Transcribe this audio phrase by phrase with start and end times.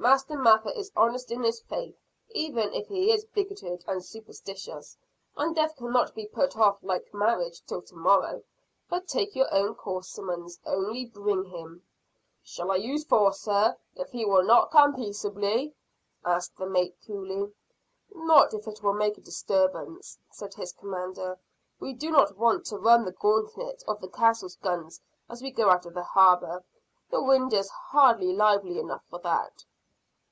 [0.00, 1.96] "Master Mather is honest in his faith,
[2.30, 4.96] even if he is bigoted and superstitious
[5.36, 8.42] and death cannot be put off like marriage till tomorrow.
[8.88, 11.82] But take your own course, Simmons only bring him."
[12.44, 15.74] "Shall I use force, sir, if he will not come peaceably?"
[16.24, 17.52] asked the mate coolly.
[18.14, 21.38] "Not if it will make a disturbance," said his commander.
[21.80, 25.68] "We do not want to run the gauntlet of the castle's guns as we go
[25.70, 26.64] out of the harbor.
[27.10, 29.64] The wind is hardly lively enough for that."